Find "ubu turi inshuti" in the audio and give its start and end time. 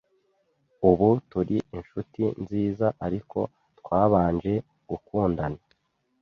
0.89-2.23